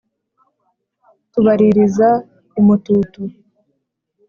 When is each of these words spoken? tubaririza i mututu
tubaririza 1.31 2.09
i 2.59 2.61
mututu 2.65 3.21